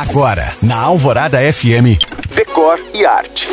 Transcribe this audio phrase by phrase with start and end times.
[0.00, 2.00] Agora, na Alvorada FM,
[2.34, 3.48] Decor e Arte.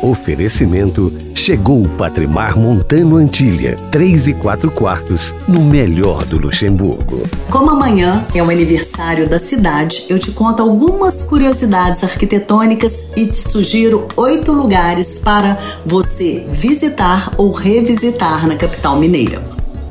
[0.00, 7.28] Oferecimento chegou o Patrimar Montano Antilha, 3 e 4 quartos, no melhor do Luxemburgo.
[7.50, 13.36] Como amanhã é o aniversário da cidade, eu te conto algumas curiosidades arquitetônicas e te
[13.36, 19.42] sugiro oito lugares para você visitar ou revisitar na capital mineira.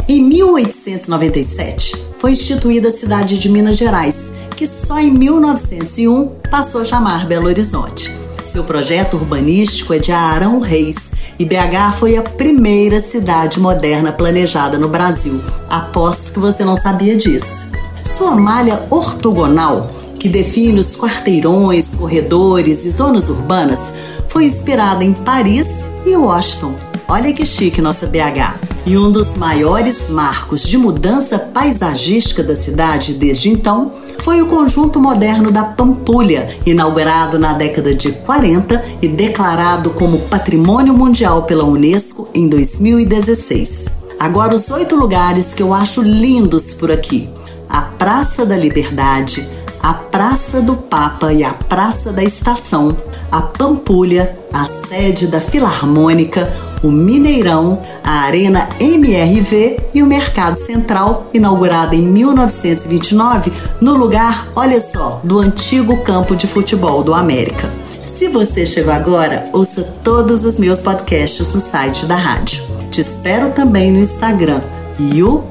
[0.07, 6.85] Em 1897, foi instituída a cidade de Minas Gerais, que só em 1901 passou a
[6.85, 8.13] chamar Belo Horizonte.
[8.43, 14.77] Seu projeto urbanístico é de Arão Reis e BH foi a primeira cidade moderna planejada
[14.77, 15.41] no Brasil.
[15.69, 17.71] Aposto que você não sabia disso.
[18.03, 19.89] Sua malha ortogonal,
[20.19, 23.93] que define os quarteirões, corredores e zonas urbanas,
[24.27, 26.75] foi inspirada em Paris e Washington.
[27.07, 28.68] Olha que chique nossa BH.
[28.89, 34.99] E um dos maiores marcos de mudança paisagística da cidade desde então foi o conjunto
[34.99, 42.29] moderno da Pampulha, inaugurado na década de 40 e declarado como Patrimônio Mundial pela Unesco
[42.33, 43.89] em 2016.
[44.19, 47.29] Agora, os oito lugares que eu acho lindos por aqui:
[47.69, 49.47] a Praça da Liberdade,
[49.83, 52.97] a Praça do Papa e a Praça da Estação,
[53.31, 61.29] a Pampulha, a sede da Filarmônica, o Mineirão, a Arena MRV e o Mercado Central,
[61.33, 67.71] inaugurada em 1929, no lugar, olha só, do antigo campo de futebol do América.
[68.01, 72.63] Se você chegou agora, ouça todos os meus podcasts no site da rádio.
[72.89, 74.61] Te espero também no Instagram
[74.99, 75.49] you.cam.find.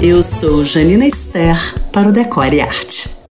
[0.00, 1.56] Eu sou Janina Esther
[1.92, 3.21] para o Decore Arte.